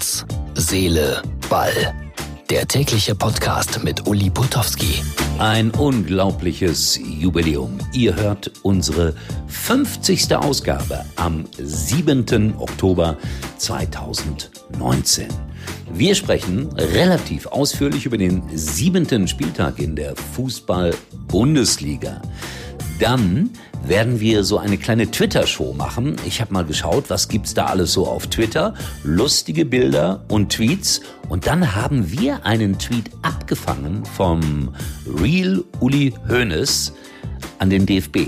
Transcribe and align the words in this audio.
Herz, 0.00 0.24
Seele, 0.54 1.20
Ball. 1.50 1.94
Der 2.48 2.66
tägliche 2.66 3.14
Podcast 3.14 3.84
mit 3.84 4.08
Uli 4.08 4.30
Putowski. 4.30 5.02
Ein 5.38 5.70
unglaubliches 5.72 6.98
Jubiläum. 7.04 7.76
Ihr 7.92 8.16
hört 8.16 8.50
unsere 8.62 9.14
50. 9.48 10.34
Ausgabe 10.36 11.04
am 11.16 11.44
7. 11.58 12.54
Oktober 12.58 13.18
2019. 13.58 15.28
Wir 15.92 16.14
sprechen 16.14 16.70
relativ 16.78 17.46
ausführlich 17.48 18.06
über 18.06 18.16
den 18.16 18.42
siebenten 18.56 19.28
Spieltag 19.28 19.78
in 19.78 19.96
der 19.96 20.16
Fußball-Bundesliga. 20.16 22.22
Dann 23.00 23.48
werden 23.82 24.20
wir 24.20 24.44
so 24.44 24.58
eine 24.58 24.76
kleine 24.76 25.10
Twitter-Show 25.10 25.72
machen. 25.72 26.16
Ich 26.26 26.40
habe 26.42 26.52
mal 26.52 26.66
geschaut, 26.66 27.08
was 27.08 27.28
gibt's 27.28 27.54
da 27.54 27.64
alles 27.66 27.94
so 27.94 28.06
auf 28.06 28.26
Twitter. 28.26 28.74
Lustige 29.02 29.64
Bilder 29.64 30.22
und 30.28 30.52
Tweets. 30.52 31.00
Und 31.30 31.46
dann 31.46 31.74
haben 31.74 32.12
wir 32.12 32.44
einen 32.44 32.78
Tweet 32.78 33.10
abgefangen 33.22 34.04
vom 34.04 34.74
Real 35.06 35.64
Uli 35.80 36.12
Hoeneß 36.28 36.92
an 37.58 37.70
den 37.70 37.86
DFB. 37.86 38.18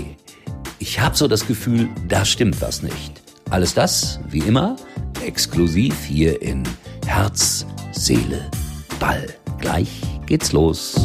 Ich 0.79 0.99
habe 0.99 1.15
so 1.15 1.27
das 1.27 1.45
Gefühl, 1.45 1.87
da 2.07 2.25
stimmt 2.25 2.59
was 2.59 2.81
nicht. 2.81 3.21
Alles 3.51 3.75
das, 3.75 4.19
wie 4.27 4.39
immer, 4.39 4.75
exklusiv 5.23 6.03
hier 6.03 6.41
in 6.41 6.63
Herz, 7.05 7.67
Seele, 7.91 8.49
Ball. 8.99 9.27
Gleich 9.59 10.01
geht's 10.25 10.51
los. 10.51 10.95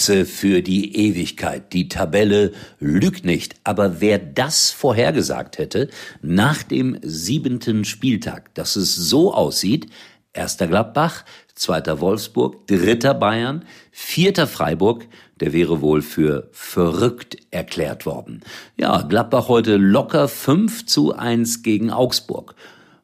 Sätze 0.00 0.24
für 0.24 0.62
die 0.62 0.96
Ewigkeit. 0.96 1.74
Die 1.74 1.88
Tabelle 1.88 2.52
lügt 2.78 3.26
nicht. 3.26 3.56
Aber 3.64 4.00
wer 4.00 4.18
das 4.18 4.70
vorhergesagt 4.70 5.58
hätte, 5.58 5.90
nach 6.22 6.62
dem 6.62 6.98
siebenten 7.02 7.84
Spieltag, 7.84 8.54
dass 8.54 8.76
es 8.76 8.96
so 8.96 9.34
aussieht, 9.34 9.88
erster 10.32 10.68
Gladbach, 10.68 11.26
zweiter 11.54 12.00
Wolfsburg, 12.00 12.66
dritter 12.66 13.12
Bayern, 13.12 13.66
vierter 13.92 14.46
Freiburg, 14.46 15.06
der 15.38 15.52
wäre 15.52 15.82
wohl 15.82 16.00
für 16.00 16.48
verrückt 16.52 17.36
erklärt 17.50 18.06
worden. 18.06 18.40
Ja, 18.78 19.02
Gladbach 19.02 19.48
heute 19.48 19.76
locker 19.76 20.28
5 20.28 20.86
zu 20.86 21.14
1 21.14 21.62
gegen 21.62 21.90
Augsburg. 21.90 22.54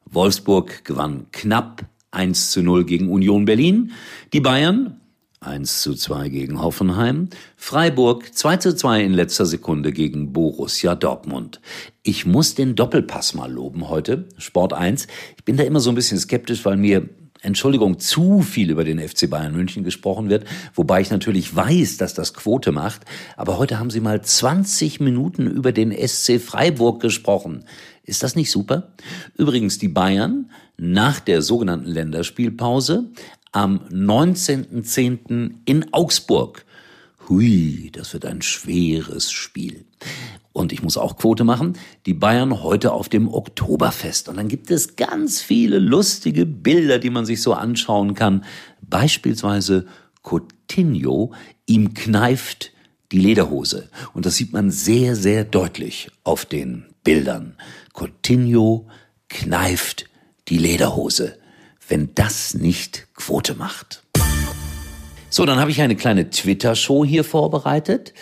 Wolfsburg 0.07 0.83
gewann 0.87 1.27
knapp 1.31 1.85
1 2.11 2.53
zu 2.53 2.63
0 2.63 2.87
gegen 2.87 3.11
Union 3.11 3.45
Berlin. 3.45 3.93
Die 4.33 4.41
Bayern 4.41 4.99
1 5.41 5.83
zu 5.83 5.95
2 5.95 6.29
gegen 6.29 6.63
Hoffenheim. 6.63 7.29
Freiburg 7.57 8.35
2 8.35 8.57
zu 8.57 8.77
2 8.77 9.03
in 9.03 9.13
letzter 9.13 9.47
Sekunde 9.47 9.93
gegen 9.93 10.33
Borussia 10.33 10.95
Dortmund. 10.95 11.61
Ich 12.03 12.27
muss 12.27 12.55
den 12.55 12.75
Doppelpass 12.75 13.35
mal 13.35 13.51
loben 13.51 13.89
heute, 13.89 14.29
Sport 14.39 14.73
1. 14.73 15.07
Ich 15.37 15.45
bin 15.45 15.57
da 15.57 15.65
immer 15.65 15.81
so 15.81 15.91
ein 15.91 15.95
bisschen 15.95 16.19
skeptisch, 16.19 16.65
weil 16.65 16.77
mir 16.77 17.09
Entschuldigung, 17.43 17.99
zu 17.99 18.41
viel 18.41 18.71
über 18.71 18.83
den 18.83 18.99
FC 18.99 19.31
Bayern 19.31 19.55
München 19.55 19.85
gesprochen 19.85 20.31
wird, 20.31 20.47
wobei 20.75 21.01
ich 21.01 21.11
natürlich 21.11 21.55
weiß, 21.55 21.97
dass 21.97 22.15
das 22.15 22.35
Quote 22.35 22.73
macht, 22.73 23.03
aber 23.37 23.59
heute 23.59 23.79
haben 23.79 23.91
Sie 23.91 24.01
mal 24.01 24.21
20 24.21 25.01
Minuten 25.01 25.47
über 25.47 25.71
den 25.71 25.93
SC 25.93 26.41
Freiburg 26.41 27.01
gesprochen. 27.01 27.65
Ist 28.03 28.23
das 28.23 28.37
nicht 28.37 28.51
super? 28.51 28.95
Übrigens, 29.37 29.79
die 29.79 29.89
Bayern 29.89 30.51
nach 30.77 31.21
der 31.21 31.43
sogenannten 31.43 31.89
Länderspielpause 31.89 33.11
am 33.53 33.81
19.10. 33.91 35.55
in 35.65 35.93
Augsburg. 35.93 36.65
Hui, 37.29 37.91
das 37.93 38.13
wird 38.13 38.25
ein 38.25 38.43
schweres 38.43 39.33
Spiel. 39.33 39.85
Und 40.53 40.73
ich 40.73 40.83
muss 40.83 40.97
auch 40.97 41.17
Quote 41.17 41.45
machen. 41.45 41.75
Die 42.07 42.15
Bayern 42.15 42.63
heute 42.63 42.93
auf 42.93 43.09
dem 43.09 43.29
Oktoberfest. 43.29 44.29
Und 44.29 44.37
dann 44.37 44.49
gibt 44.49 44.71
es 44.71 44.97
ganz 44.97 45.41
viele 45.41 45.79
lustige 45.79 46.47
Bilder, 46.47 46.99
die 46.99 47.11
man 47.11 47.27
sich 47.27 47.43
so 47.43 47.53
anschauen 47.53 48.15
kann. 48.15 48.45
Beispielsweise 48.83 49.87
Coutinho, 50.23 51.33
ihm 51.67 51.95
kneift 51.95 52.73
die 53.13 53.19
Lederhose. 53.19 53.89
Und 54.15 54.27
das 54.27 54.37
sieht 54.37 54.53
man 54.53 54.71
sehr, 54.71 55.17
sehr 55.17 55.45
deutlich 55.45 56.11
auf 56.25 56.45
den 56.45 56.87
Bildern. 57.05 57.57
Coutinho 57.93 58.89
kneift 59.29 60.07
die 60.49 60.59
Lederhose 60.59 61.39
wenn 61.89 62.11
das 62.15 62.55
nicht 62.55 63.07
Quote 63.15 63.55
macht. 63.55 64.03
So, 65.29 65.45
dann 65.45 65.59
habe 65.59 65.71
ich 65.71 65.81
eine 65.81 65.97
kleine 65.97 66.31
Twitter-Show 66.31 67.05
hier 67.05 67.25
vorbereitet. 67.25 68.15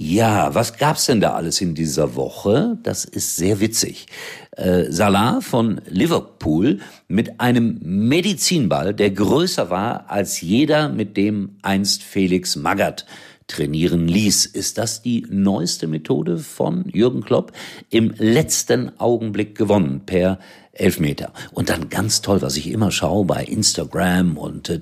Ja, 0.00 0.54
was 0.54 0.78
gab's 0.78 1.06
denn 1.06 1.20
da 1.20 1.34
alles 1.34 1.60
in 1.60 1.74
dieser 1.74 2.14
Woche? 2.14 2.78
Das 2.84 3.04
ist 3.04 3.34
sehr 3.34 3.58
witzig. 3.58 4.06
Äh, 4.52 4.84
Salah 4.90 5.40
von 5.40 5.80
Liverpool 5.88 6.78
mit 7.08 7.40
einem 7.40 7.80
Medizinball, 7.82 8.94
der 8.94 9.10
größer 9.10 9.70
war 9.70 10.08
als 10.08 10.40
jeder, 10.40 10.88
mit 10.88 11.16
dem 11.16 11.56
einst 11.62 12.04
Felix 12.04 12.54
Magath 12.54 13.06
trainieren 13.48 14.06
ließ. 14.06 14.46
Ist 14.46 14.78
das 14.78 15.02
die 15.02 15.26
neueste 15.28 15.88
Methode 15.88 16.38
von 16.38 16.84
Jürgen 16.92 17.22
Klopp? 17.22 17.52
Im 17.90 18.14
letzten 18.16 18.96
Augenblick 19.00 19.56
gewonnen 19.56 20.02
per 20.06 20.38
Elfmeter. 20.78 21.32
Und 21.52 21.70
dann 21.70 21.88
ganz 21.88 22.22
toll, 22.22 22.42
was 22.42 22.56
ich 22.56 22.70
immer 22.70 22.90
schaue 22.90 23.24
bei 23.24 23.44
Instagram 23.44 24.36
und 24.36 24.68
äh, 24.70 24.80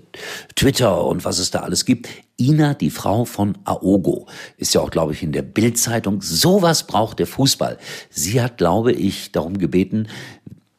Twitter 0.55 1.05
und 1.05 1.25
was 1.25 1.39
es 1.39 1.51
da 1.51 1.61
alles 1.61 1.85
gibt. 1.85 2.09
Ina, 2.39 2.75
die 2.75 2.91
Frau 2.91 3.25
von 3.25 3.57
Aogo, 3.65 4.27
ist 4.59 4.75
ja 4.75 4.81
auch, 4.81 4.91
glaube 4.91 5.13
ich, 5.13 5.23
in 5.23 5.33
der 5.33 5.43
Bildzeitung. 5.43 6.21
Sowas 6.21 6.87
braucht 6.87 7.19
der 7.19 7.27
Fußball. 7.27 7.79
Sie 8.11 8.41
hat, 8.41 8.59
glaube 8.59 8.93
ich, 8.93 9.33
darum 9.33 9.59
gebeten, 9.59 10.09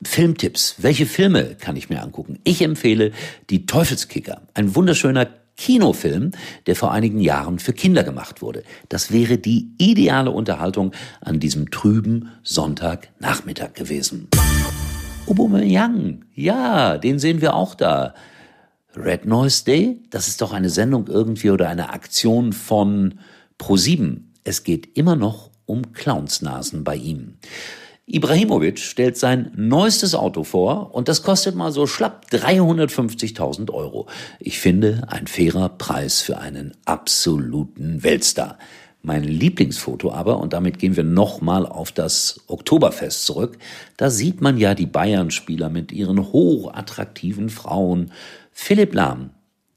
Filmtipps. 0.03 0.75
Welche 0.77 1.05
Filme 1.05 1.55
kann 1.55 1.75
ich 1.75 1.89
mir 1.89 2.01
angucken? 2.01 2.39
Ich 2.43 2.61
empfehle 2.61 3.11
Die 3.49 3.65
Teufelskicker. 3.65 4.41
Ein 4.53 4.75
wunderschöner 4.75 5.27
Kinofilm, 5.57 6.31
der 6.67 6.75
vor 6.75 6.91
einigen 6.91 7.19
Jahren 7.19 7.57
für 7.59 7.73
Kinder 7.73 8.03
gemacht 8.03 8.41
wurde. 8.41 8.63
Das 8.89 9.11
wäre 9.11 9.39
die 9.39 9.71
ideale 9.79 10.31
Unterhaltung 10.31 10.93
an 11.19 11.39
diesem 11.39 11.71
trüben 11.71 12.29
Sonntagnachmittag 12.43 13.73
gewesen. 13.73 14.29
Aubameyang, 15.27 16.25
ja, 16.33 16.97
den 16.97 17.19
sehen 17.19 17.41
wir 17.41 17.53
auch 17.53 17.75
da. 17.75 18.13
Red 18.95 19.25
Noise 19.25 19.65
Day, 19.65 20.01
das 20.09 20.27
ist 20.27 20.41
doch 20.41 20.53
eine 20.53 20.69
Sendung 20.69 21.07
irgendwie 21.07 21.51
oder 21.51 21.67
eine 21.67 21.89
Aktion 21.91 22.53
von 22.53 23.19
Pro7. 23.59 24.21
Es 24.43 24.63
geht 24.63 24.97
immer 24.97 25.15
noch 25.15 25.51
um 25.65 25.91
Clownsnasen 25.93 26.83
bei 26.83 26.95
ihm. 26.95 27.35
Ibrahimovic 28.05 28.79
stellt 28.79 29.17
sein 29.17 29.51
neuestes 29.57 30.15
Auto 30.15 30.45
vor 30.45 30.95
und 30.95 31.09
das 31.09 31.23
kostet 31.23 31.55
mal 31.55 31.73
so 31.73 31.87
schlapp 31.87 32.27
350.000 32.31 33.69
Euro. 33.73 34.07
Ich 34.39 34.59
finde 34.59 35.03
ein 35.09 35.27
fairer 35.27 35.67
Preis 35.67 36.21
für 36.21 36.37
einen 36.37 36.71
absoluten 36.85 38.03
Weltstar. 38.03 38.57
Mein 39.07 39.23
Lieblingsfoto 39.23 40.11
aber, 40.11 40.37
und 40.37 40.51
damit 40.51 40.79
gehen 40.79 40.97
wir 40.97 41.05
nochmal 41.05 41.65
auf 41.65 41.93
das 41.93 42.41
Oktoberfest 42.47 43.25
zurück, 43.25 43.57
da 43.95 44.09
sieht 44.09 44.41
man 44.41 44.57
ja 44.57 44.75
die 44.75 44.85
Bayern-Spieler 44.85 45.69
mit 45.69 45.93
ihren 45.93 46.33
hochattraktiven 46.33 47.47
Frauen. 47.49 48.11
Philipp 48.51 48.93
Lahm, 48.93 49.29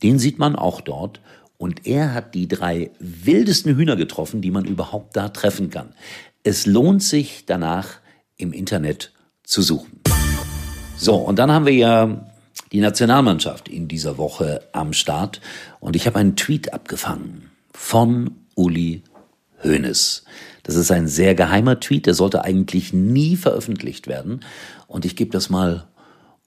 den 0.02 0.18
sieht 0.18 0.40
man 0.40 0.56
auch 0.56 0.80
dort 0.80 1.20
und 1.58 1.86
er 1.86 2.12
hat 2.12 2.34
die 2.34 2.48
drei 2.48 2.90
wildesten 2.98 3.76
Hühner 3.76 3.94
getroffen, 3.94 4.42
die 4.42 4.50
man 4.50 4.64
überhaupt 4.64 5.16
da 5.16 5.28
treffen 5.28 5.70
kann. 5.70 5.94
Es 6.42 6.66
lohnt 6.66 7.04
sich 7.04 7.44
danach 7.46 8.00
im 8.36 8.52
Internet 8.52 9.12
zu 9.44 9.62
suchen. 9.62 10.00
So, 10.96 11.14
und 11.14 11.38
dann 11.38 11.52
haben 11.52 11.66
wir 11.66 11.74
ja 11.74 12.32
die 12.72 12.80
Nationalmannschaft 12.80 13.68
in 13.68 13.86
dieser 13.86 14.18
Woche 14.18 14.62
am 14.72 14.92
Start 14.92 15.40
und 15.78 15.94
ich 15.94 16.08
habe 16.08 16.18
einen 16.18 16.34
Tweet 16.34 16.74
abgefangen 16.74 17.48
von 17.72 18.32
Uli 18.56 19.04
Hoeneß. 19.62 20.24
Das 20.62 20.74
ist 20.74 20.90
ein 20.90 21.08
sehr 21.08 21.34
geheimer 21.34 21.80
Tweet, 21.80 22.06
der 22.06 22.14
sollte 22.14 22.44
eigentlich 22.44 22.92
nie 22.92 23.36
veröffentlicht 23.36 24.06
werden 24.06 24.40
und 24.86 25.04
ich 25.04 25.16
gebe 25.16 25.30
das 25.30 25.50
mal 25.50 25.86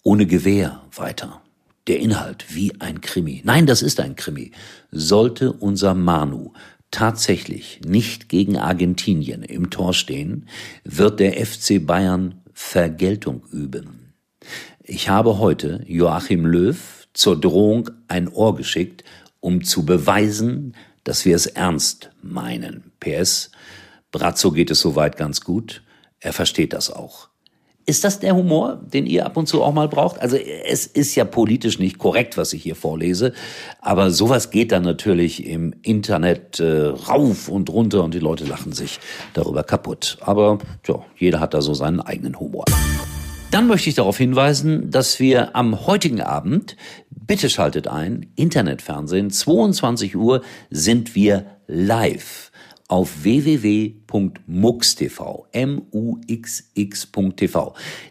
ohne 0.04 0.26
Gewehr 0.26 0.82
weiter. 0.96 1.42
Der 1.88 2.00
Inhalt 2.00 2.46
wie 2.50 2.80
ein 2.80 3.02
Krimi. 3.02 3.42
Nein, 3.44 3.66
das 3.66 3.82
ist 3.82 4.00
ein 4.00 4.16
Krimi. 4.16 4.52
Sollte 4.92 5.52
unser 5.52 5.94
Manu 5.94 6.54
tatsächlich 6.92 7.82
nicht 7.86 8.30
gegen 8.30 8.58
Argentinien 8.58 9.44
im 9.44 9.70
Tor 9.70 9.94
stehen, 9.94 10.48
wird 10.84 11.20
der 11.20 11.44
FC 11.46 11.86
Bayern 11.86 12.42
Vergeltung 12.54 13.44
üben. 13.52 14.14
Ich 14.84 15.10
habe 15.10 15.40
heute 15.40 15.84
Joachim 15.88 16.46
Löw 16.46 17.08
zur 17.14 17.40
Drohung 17.40 17.90
ein 18.08 18.28
Ohr 18.28 18.56
geschickt, 18.56 19.04
um 19.40 19.64
zu 19.64 19.86
beweisen, 19.86 20.76
dass 21.04 21.26
wir 21.26 21.36
es 21.36 21.46
ernst 21.46 22.12
meinen. 22.22 22.92
PS, 23.00 23.52
Brazzo 24.12 24.52
geht 24.52 24.72
es 24.72 24.80
soweit 24.80 25.18
ganz 25.18 25.42
gut, 25.42 25.84
er 26.20 26.34
versteht 26.34 26.74
das 26.74 26.90
auch. 26.90 27.30
Ist 27.86 28.06
das 28.06 28.20
der 28.20 28.34
Humor, 28.34 28.80
den 28.82 29.06
ihr 29.06 29.26
ab 29.26 29.36
und 29.36 29.48
zu 29.48 29.62
auch 29.62 29.74
mal 29.74 29.90
braucht? 29.90 30.22
Also 30.22 30.38
es 30.38 30.86
ist 30.86 31.16
ja 31.16 31.26
politisch 31.26 31.80
nicht 31.80 31.98
korrekt, 31.98 32.38
was 32.38 32.54
ich 32.54 32.64
hier 32.64 32.78
vorlese, 32.78 33.34
aber 33.82 34.10
sowas 34.10 34.52
geht 34.52 34.72
dann 34.72 34.84
natürlich 34.84 35.46
im 35.46 35.76
Internet 35.82 36.62
äh, 36.62 36.86
rauf 36.88 37.50
und 37.50 37.70
runter 37.70 38.02
und 38.02 38.14
die 38.14 38.20
Leute 38.20 38.46
lachen 38.46 38.72
sich 38.72 39.00
darüber 39.34 39.64
kaputt. 39.64 40.18
Aber 40.22 40.60
ja, 40.88 41.04
jeder 41.18 41.42
hat 41.42 41.54
da 41.54 41.62
so 41.62 41.74
seinen 41.74 42.00
eigenen 42.00 42.40
Humor. 42.40 42.64
Dann 43.52 43.68
möchte 43.68 43.90
ich 43.90 43.96
darauf 43.96 44.18
hinweisen, 44.18 44.90
dass 44.90 45.20
wir 45.20 45.56
am 45.56 45.86
heutigen 45.86 46.22
Abend, 46.22 46.78
bitte 47.26 47.50
schaltet 47.50 47.88
ein, 47.88 48.28
Internetfernsehen, 48.36 49.30
22 49.32 50.16
Uhr 50.16 50.42
sind 50.70 51.16
wir 51.16 51.46
live 51.68 52.52
auf 52.88 53.24
www.mux.tv, 53.24 53.98
M-U-X-X.tv. 55.52 56.84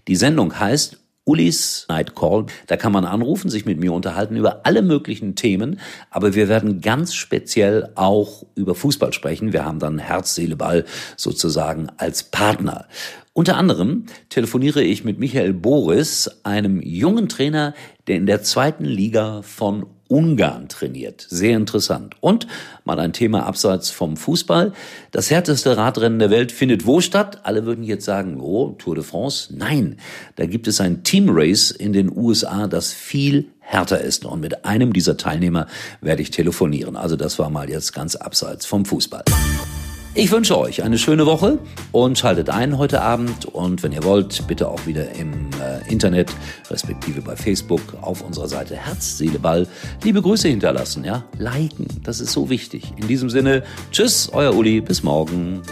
Die 0.09 0.17
Sendung 0.17 0.59
heißt 0.59 0.99
Ulis 1.25 1.87
Night 1.89 2.17
Call. 2.17 2.47
Da 2.67 2.77
kann 2.77 2.91
man 2.91 3.05
anrufen, 3.05 3.49
sich 3.49 3.65
mit 3.65 3.79
mir 3.79 3.93
unterhalten 3.93 4.35
über 4.37 4.67
alle 4.67 4.83
möglichen 4.83 5.37
Themen. 5.37 5.79
Aber 6.11 6.35
wir 6.35 6.49
werden 6.49 6.81
ganz 6.81 7.15
speziell 7.15 7.91
auch 7.95 8.45
über 8.57 8.75
Fußball 8.75 9.13
sprechen. 9.13 9.53
Wir 9.53 9.65
haben 9.65 9.79
dann 9.79 10.01
Herz, 10.01 10.35
Seele, 10.35 10.57
Ball 10.57 10.85
sozusagen 11.17 11.91
als 11.97 12.25
Partner. 12.25 12.89
Unter 13.35 13.57
anderem 13.57 14.05
telefoniere 14.29 14.83
ich 14.83 15.05
mit 15.05 15.19
Michael 15.19 15.55
Boris, 15.55 16.31
einem 16.43 16.83
jungen 16.83 17.31
Trainer, 17.31 17.75
der 18.07 18.17
in 18.17 18.27
der 18.27 18.43
zweiten 18.43 18.85
Liga 18.85 19.41
von 19.41 19.87
Ungarn 20.07 20.69
trainiert. 20.69 21.27
Sehr 21.31 21.57
interessant. 21.57 22.17
Und 22.21 22.47
mal 22.85 23.01
ein 23.01 23.15
Thema 23.15 23.47
abseits 23.47 23.89
vom 23.89 24.19
Fußball. 24.19 24.75
Das 25.13 25.31
härteste 25.31 25.79
Radrennen 25.79 26.19
der 26.19 26.29
Welt 26.29 26.53
findet 26.53 26.85
wo 26.85 27.01
statt? 27.01 27.41
Alle 27.45 27.65
würden 27.65 27.85
jetzt 27.85 28.05
sagen, 28.05 28.39
oh, 28.39 28.73
Tour 28.73 28.97
de 28.97 29.05
France. 29.05 29.55
Nein, 29.57 29.97
da 30.37 30.45
gibt 30.45 30.69
es 30.69 30.83
ein 30.83 31.03
Team 31.03 31.31
Race 31.31 31.71
in 31.71 31.95
den 31.95 32.15
USA, 32.15 32.67
das 32.67 32.93
viel 32.93 33.49
härter 33.61 34.03
ist. 34.03 34.27
Und 34.27 34.41
mit 34.41 34.67
einem 34.67 34.93
dieser 34.93 35.17
Teilnehmer 35.17 35.67
werde 36.03 36.21
ich 36.21 36.31
telefonieren. 36.31 36.97
Also 36.97 37.17
das 37.17 37.39
war 37.39 37.49
mal 37.49 37.71
jetzt 37.71 37.95
ganz 37.95 38.15
abseits 38.15 38.67
vom 38.67 38.85
Fußball. 38.85 39.25
Ich 40.15 40.31
wünsche 40.31 40.59
euch 40.59 40.83
eine 40.83 40.99
schöne 40.99 41.25
Woche 41.25 41.59
und 41.91 42.19
schaltet 42.19 42.51
ein 42.51 42.77
heute 42.77 43.01
Abend 43.01 43.47
und 43.47 43.83
wenn 43.83 43.93
ihr 43.93 44.05
wollt, 44.05 44.47
bitte 44.47 44.69
auch 44.69 44.87
wieder 44.87 45.11
im 45.13 45.49
äh, 45.59 45.91
Internet, 45.91 46.31
respektive 46.69 47.23
bei 47.23 47.35
Facebook 47.35 47.81
auf 48.03 48.21
unserer 48.21 48.47
Seite 48.47 48.77
Herz, 48.77 49.17
Seele, 49.17 49.39
Ball, 49.39 49.67
liebe 50.05 50.21
Grüße 50.21 50.49
hinterlassen, 50.49 51.05
ja, 51.05 51.25
liken, 51.39 51.87
das 52.03 52.21
ist 52.21 52.33
so 52.33 52.51
wichtig. 52.51 52.93
In 52.97 53.09
diesem 53.09 53.31
Sinne, 53.31 53.63
tschüss, 53.91 54.29
euer 54.35 54.55
Uli, 54.55 54.83
bis 54.83 55.03
morgen. 55.03 55.63